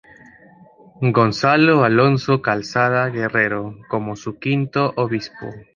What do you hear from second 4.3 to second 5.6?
quinto obispo.